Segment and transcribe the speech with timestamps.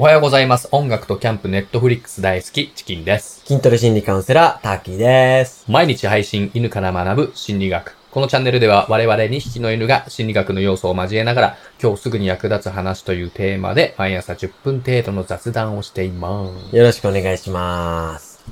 [0.00, 0.68] おはようございます。
[0.70, 3.40] 音楽とキャンプ、ネットフリックス大好き、チキンです。
[3.44, 5.64] 筋トレ心理カウンセラー、ターキーです。
[5.68, 7.96] 毎日配信、犬から学ぶ心理学。
[8.12, 16.76] このチャンネルでは我々2匹の犬が心理学の要素を交えながら、今日すぐに役立つ話というテーマで、毎朝10分程度の雑談をしています。
[16.76, 18.44] よろしくお願いします。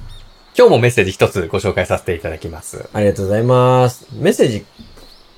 [0.59, 2.89] 今日もメッセージ一つご紹介させていただきます。
[2.93, 4.09] ありがとうございます。
[4.15, 4.67] メッセージ、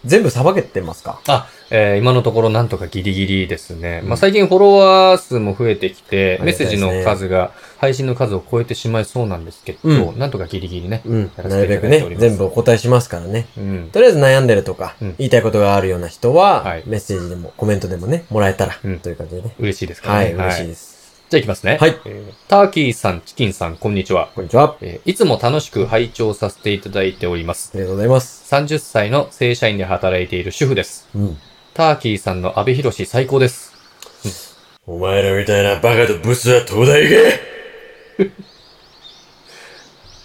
[0.04, 1.20] 全部さばけてますか？
[1.26, 4.00] あ、えー今のところなんとかギリギリですね。
[4.02, 11.02] うんまあ、最近フォロワー数も増えてきて、あメッセージの数が配信の数を超えてしまいそうなんですけど、うんなんとかギリギリね。
[11.04, 11.32] うん。
[11.36, 13.46] やらなせていたるべくね、だいております全部お答えしますからね。
[13.56, 13.90] うん。
[13.92, 19.54] とりあえず悩んでるとか、うん言いたいことがあるような人は、はいメッセージでもコメントでもね、もらえたら、うんという感じでね。
[19.58, 20.32] 嬉しいですかはい、ね。
[20.34, 20.97] 嬉しいです。
[21.30, 21.76] じゃあ行きますね。
[21.78, 24.30] はいえーターキーさん、チキンさん、こんにちは。
[24.34, 24.78] こんにちは。
[24.80, 27.70] えーいつも楽しく拝聴させていただいております。
[27.74, 28.54] ありがとうございます。
[28.54, 31.06] 30歳の正社員で働いている主婦です。
[31.14, 31.36] うん。
[31.74, 33.74] ターキーさんの阿部寛最高です。
[34.86, 37.10] お前らみたいなバカとブスは東大行
[38.16, 38.30] け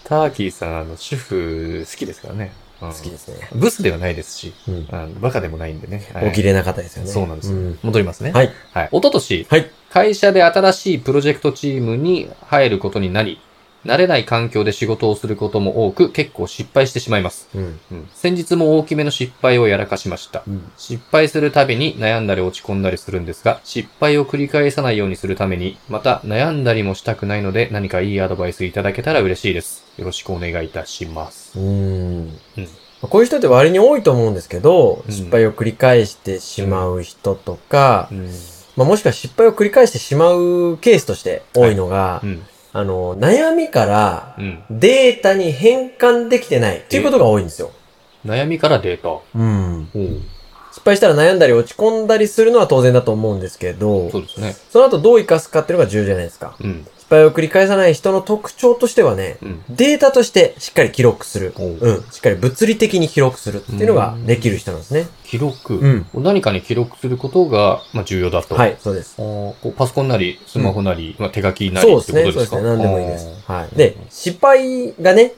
[0.06, 2.54] ターキーさん、あの、主婦好きですからね。
[2.82, 3.50] うん好きですね。
[3.54, 4.88] ブスではないですし、うん。
[4.92, 6.10] あのバカでもないんでね。
[6.14, 7.10] はいお綺麗な方ですよね。
[7.12, 8.32] そうなんですよん戻りますね。
[8.32, 8.52] はい。
[8.74, 8.90] はい。
[8.92, 9.72] 一昨年、はい。
[9.94, 13.40] 会社で新しいプロジェクトチームに入ることになり、
[13.86, 17.48] 慣れない環境で仕事をすることも多く、結構失敗してしまいます。
[17.54, 17.80] うん。
[17.92, 20.42] うん先日も大きめの失敗をやらかしました。
[20.48, 20.72] うん。
[20.78, 29.84] 失敗するたびに悩んだり落ち込んだりするんですが、失敗を繰り返さないようにするために、また悩んだりもしたくないので、何かいいアドバイスいただけたら嬉しいです。
[30.00, 31.60] よろしくお願いいたします。
[31.60, 32.68] うーんうん
[33.10, 38.30] こういう人って割に多いと思うんですけど、うん失敗を繰り返してしまう人とか、うん。
[38.76, 42.44] まあ、もしくは失敗を繰り返してしまうケースとして多いのが、うん。
[42.76, 44.64] あの、悩みからうん。
[44.72, 47.72] データに変換できてないっていうことが多いんですよ。
[48.26, 49.22] 悩みからデータ。
[49.36, 49.90] うん。
[50.72, 54.56] 失敗したら悩んだり落ち込んだりするのは当然だと思うんですけど、そうですね。
[54.72, 56.56] その後どう活かすかっていうのが重要じゃないですか。
[56.60, 56.88] うん。
[57.04, 59.64] 失敗を繰り返さない人の特徴としてはね、うん。
[59.70, 61.54] データとしてしっかり記録する。
[61.58, 62.04] おううん。
[62.12, 65.08] しっかり物理的に記録するっていうのができる人なんですね。
[65.26, 65.76] 記録。
[65.76, 66.06] うん。
[66.16, 68.56] 何かに記録することが、まあ、重要だと。。
[68.56, 69.18] はいい、そうです。
[69.18, 72.24] こうパソコンなり、スマホなり、まあ、手書きなりってそうですね。
[72.24, 72.78] ことですかそうですね。
[72.78, 73.28] 何でもいいです。
[73.48, 73.76] あはい。
[73.76, 75.34] で、失敗がね。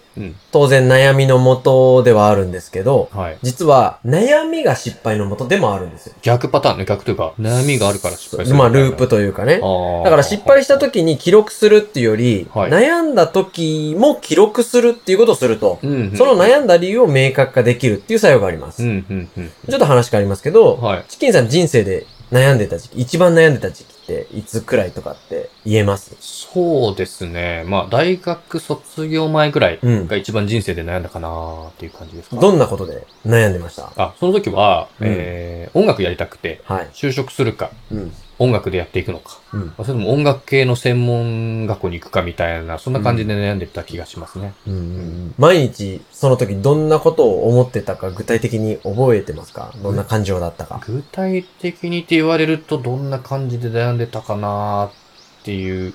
[0.52, 3.38] 当然悩みの元ではあるんですけど、はい。
[3.42, 6.16] 実は悩みが失敗の元でもあるんですよ。
[6.22, 8.58] 逆パターンね、逆というか、悩みがあるから失敗する。
[8.58, 9.60] まあ、ループというかね。
[10.04, 18.84] だから失敗した時に記録するっていうより、はい悩んだ時も記録するっていうことをすると、うんうん、その悩んだ理由を明確化できるっていう作用があります。
[18.84, 19.52] うん、うん、うん。
[19.70, 21.06] ちょっと話変わりますけど、はい。
[21.08, 26.16] チキンさん人生で悩んでた時期、一番悩んでた時期っていつくらいとかって言えます？
[26.20, 27.64] そうですね。
[27.68, 32.36] まあ、大学卒業前ぐらいうんが一番人生で悩んだかなーっていう感じですか。
[32.36, 33.92] どんなことで悩んでました？
[33.98, 36.90] あ、その時は、うんえー、音楽やりたくて、はい。
[36.94, 38.14] 就職するか、うん。
[38.38, 39.66] 音楽でやっていくのか、うん。
[39.68, 44.54] まあそれとも音楽系の専門学校に行くかみたいな、そんな感じで悩んでた気がしますね。
[44.68, 49.74] うん毎日、その時どんなことを思ってたか具体的に覚えてますか？
[49.82, 50.82] どんな感情だったか。
[50.86, 55.94] 具体的にって言われるとどんな感じで悩んでたかなっていう、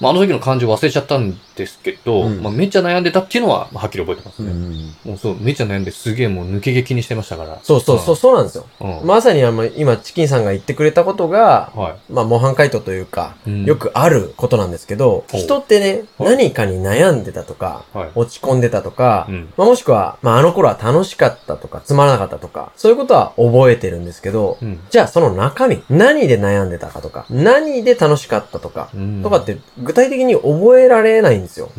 [0.00, 4.52] まあ、あの時の感情忘れちゃったんですけど、うんまあ、めっちゃ悩んでたっていうのは、まあはっきり覚えてますね。
[4.52, 4.94] ん。
[5.04, 7.58] もうそう、めっちゃ悩んですげえもう抜け毛気にしてましたから。
[7.62, 8.66] そうそうそう、そうなんですよ。
[8.80, 8.98] うん。
[9.00, 9.06] うん。
[9.06, 13.50] まさにあの今、チキンさんが言ってくれたことが、はまあ模範解答というか、い。
[13.50, 18.10] うんよ、くあることなんですけど、お人ってね、はい何かに悩んでたとか、はい。
[18.14, 19.52] 落ち込んでたとか、うん。
[19.56, 24.80] まあ、もしくは、まあ、あの頃は楽しかったとか、つまらなかったとか、そういうことは覚えてるんですけど、うん。
[24.90, 31.70] じゃあその中身、何で悩んでたかとか、何で楽しかったとか、うんとかって具体的に覚えられないんですよ。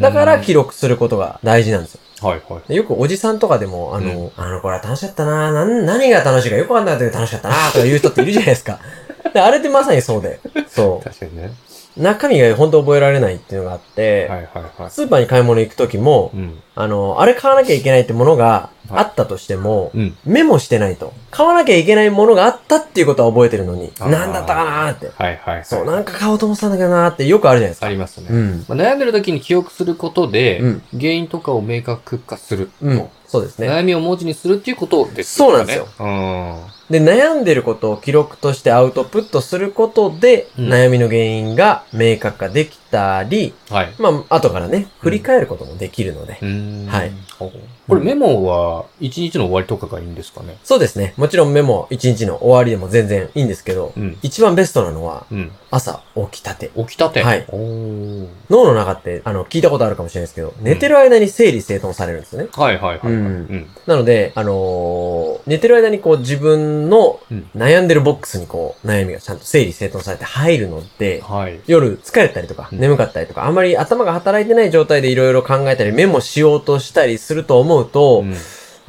[0.00, 2.00] だから記録することが大事なんですよ。
[2.22, 2.62] はいはい。
[2.68, 8.78] でよくおじさんとかでも、あの、あの頃は楽しかったななん何が楽しいかよくわかんないけど楽しかったなとか言う人っているじゃないですか。
[9.32, 10.40] であれってまさにそうで。
[10.68, 11.52] そ確かにね。
[11.96, 12.02] う。
[12.02, 14.90] 中身が本当覚えられないっていうのがあって、はいはいはい。
[14.90, 16.62] スーパーに買い物行くときも、うん。
[16.74, 20.16] あの、あれ買わなきゃいけないってものがはいあったとしても、うん。
[20.24, 21.12] メモしてないと。
[21.30, 25.06] 買わなきゃいけないものがあったっていうことは覚えてるのに、あーなんだったかなーって。
[25.06, 25.64] はいはいはい。
[25.64, 27.86] そう、なんか買おうと思ってたんだけどなーってよくあるじゃないですか。
[27.86, 28.26] ありますね。
[28.30, 28.64] うん。
[28.68, 32.86] まあ、悩んでる時に記憶することで、うん原因とかを明確化すると。
[32.86, 33.08] うん。
[33.26, 33.68] そうですね。
[33.68, 35.86] 悩みを文字にするっていうことですそうなんですよ。
[36.00, 36.56] うん。
[36.90, 43.94] で、悩んでることを記録としてアウトプットすることで、うん悩みの原因が明確化できたり、はい。
[44.00, 46.38] まあ、後からね、振り返ることもできるので。
[46.42, 47.12] うーんはい。
[47.38, 47.52] ほう
[47.88, 50.58] これメモはは、一日の終わりとかがいいんですかね？
[50.64, 51.14] そうですね。
[51.16, 54.18] もちろんメモ一日の終わりでも全然いいんですけど、うん。
[54.22, 55.52] 一番ベストなのはうん。
[55.70, 56.70] 朝起きたて。
[56.76, 57.22] 起きたて？
[57.22, 62.48] はいおー脳の中って、あの、聞いたことあるかもしれないですけど、寝てる間に整理整頓されるんですよね。
[62.52, 63.12] はいはいはいはい。
[63.12, 63.66] ううんん。
[63.86, 71.60] なので、あのー寝てる間にこう自分のうん悩んでるボックスにこう悩みがちゃんと整理整頓されて入るので、はい。
[71.66, 78.34] 夜疲れたりとか、うん眠かったりとか、あんまり頭が働いてない状態でいろいろ考えたり、メモしようとしたりすると思うと、うん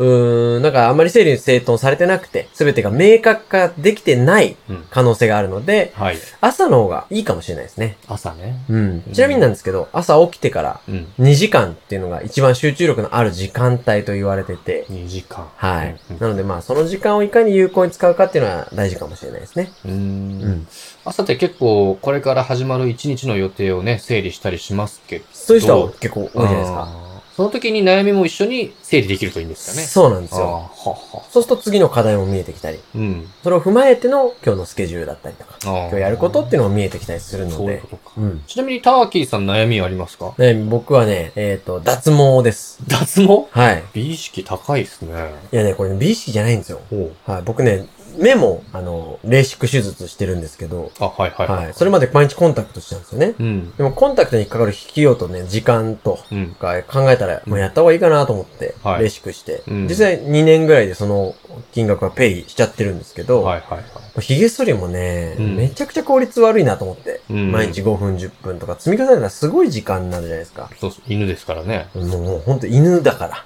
[0.02, 4.86] うーん、なんかあんまり整理整頓されてなくて、すべてが明確化できてないうん。
[4.90, 6.18] 可能性があるので、はい。
[6.42, 7.98] 朝の方がいいかもしれないですね。
[8.08, 8.56] 朝ね。
[8.68, 9.04] うん。
[9.14, 11.08] ちなみになんですけど、朝起きてからうん。
[11.20, 15.48] 2時間っていうのが一番集中力のある時間帯と言われてて、2時間。
[15.56, 15.96] はい。
[16.10, 19.72] うんなのでまあ、その時間をいかに有効に使うかっていうのは大事かもしれないですね。
[19.86, 19.92] うー。
[19.92, 20.68] うんん。
[21.06, 25.26] 朝って結構、これから始まる一日の予定をね、整理したりしますけど。
[25.32, 27.11] そういう人は結構多いじゃないですか。
[27.42, 29.88] その時に悩みも一緒に整理できるといいんですかね。
[29.88, 30.54] そうなんですあーはよ。
[30.54, 31.24] は。
[31.32, 33.28] そうすると次の課題も見えてきたり、うん。
[33.42, 38.12] それを踏まえての今日のスケジュールだったりとか、今今日やることっていうのも見えてきたりするのでそういうこ、とか。
[38.18, 38.44] うん。
[38.46, 40.36] ちなみに、ターキーさん悩みありますか？
[40.38, 42.78] ね、僕はね、えっ、と、脱毛です。
[42.88, 43.48] 脱毛？
[43.50, 43.84] はい。
[43.92, 45.12] 美意識高いですね。
[45.52, 46.80] いやね、これね、美意識じゃないんですよ。
[47.26, 47.42] はい。
[47.42, 47.88] 僕ね、
[48.18, 51.74] 目も、あの、レーシック手術してるんですけど、あ、はいはいはい。
[51.74, 53.36] それまで毎日コンタクトしてたんですよね。
[53.40, 53.76] うん。
[53.76, 56.56] でも、コンタクトにかかる費用とね、時間と、うん。
[56.56, 61.36] か考えたら、もうやった方がいいかなと思って、はいレーシックして、うん実際2年ぐらいでその
[61.72, 63.84] 金額はペイしちゃってるんですけど、はいはいは
[64.18, 64.22] い。
[64.22, 70.70] 髭剃りもね、うんめちゃくちゃ効率悪いなと思って、うん毎日5分10分とか積み重ねたらすごい時間になるじゃないですか。
[70.80, 71.90] そうそう、犬ですからね。
[71.96, 73.46] もう、もうほんと犬だから。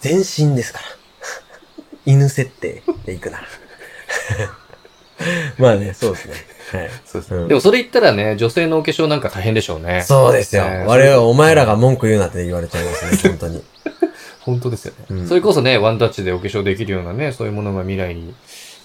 [0.00, 0.84] 全身ですから。
[2.06, 3.44] 犬設定でいくなら。
[5.58, 6.34] まあね、そうですね。
[6.72, 6.90] はい。
[7.04, 10.02] そうですうんでもそれ言ったらね、女性のお化粧なんか大変でしょうね。
[10.02, 10.64] そうですよ。
[10.64, 13.64] ね我々、お前らが文句言うなって言われちゃいますね、 本当に。
[14.40, 15.04] 本当ですよね。
[15.10, 18.34] うんそれこそね、ワンタッチでお化粧できるようなね、そういうものが未来に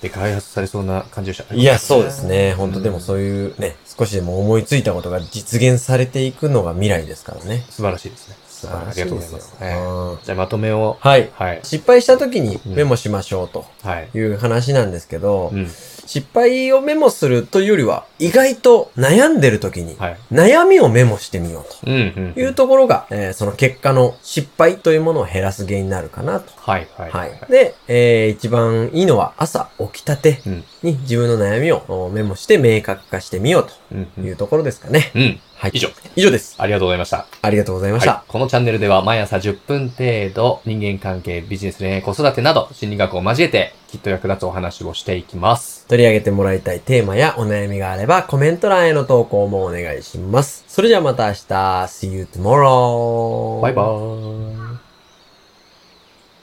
[0.02, 1.56] で開発されそうな感じがした。
[1.56, 2.54] いや、そうですね。
[2.54, 7.66] 本当でもうそういうね、少しでも思いついたことが実現されていくのが未来ですからね。
[7.70, 8.36] 素晴らしいですね。
[8.70, 10.26] ありがとうごですよざいます。。
[10.26, 10.98] じゃあまとめを。
[11.00, 11.30] はい。
[11.34, 11.60] はい。
[11.64, 14.10] 失敗した時にメモしましょうとはい。
[14.18, 15.68] いう話なんですけど、うん。
[16.06, 20.18] 失敗をメモするというよりは、意外と悩んでる時に、はい。
[20.32, 22.34] 悩みをメモしてみよううん、うん。
[22.34, 26.52] というところが、えーその結果の失敗というものを減らす原因になるかなと。
[26.58, 27.12] はい、はい。
[27.12, 27.32] はい。
[27.50, 30.64] で、えー一番いいのは朝起きたてうん。
[30.84, 33.62] に自分の悩みをおメモして明確化してみよ
[33.92, 35.12] ううん、というところですかね。
[35.16, 35.40] うん。
[35.64, 35.72] はい。
[35.76, 35.88] 以上。
[36.18, 36.56] 以上です。
[36.58, 37.26] ありがとうございました。
[37.42, 38.12] ありがとうございました。
[38.12, 45.86] はい、このチャンネルでは毎朝10分程度人間関係、ビジネス、恋愛、子育てなど心理学を交えてきっと役立つお話をしていきます。
[45.88, 50.66] 取り上げてもらいたいテーマやお悩みがあればコメント欄への投稿もお願いします。
[50.68, 51.38] それじゃあまた明日。
[51.86, 53.62] See you tomorrow.
[53.62, 54.63] バイバーイ。